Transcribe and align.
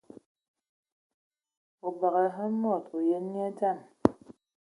O 1.85 1.87
bagǝdan 1.99 2.39
ai 2.51 2.59
mod, 2.61 2.83
o 2.95 2.97
yəməŋ 3.09 3.25
nye 3.33 3.45
ndan. 3.53 3.77